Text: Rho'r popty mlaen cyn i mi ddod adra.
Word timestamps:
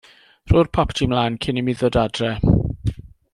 Rho'r 0.53 0.69
popty 0.77 1.07
mlaen 1.11 1.37
cyn 1.47 1.61
i 1.63 1.65
mi 1.67 1.75
ddod 1.83 1.99
adra. 2.05 2.33